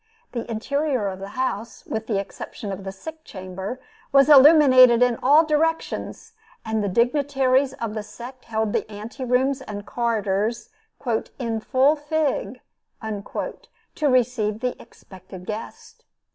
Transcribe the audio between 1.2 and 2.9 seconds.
house, with the exception of